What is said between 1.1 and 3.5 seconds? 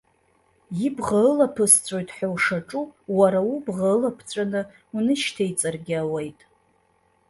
ылаԥысҵәоит ҳәа ушаҿу уара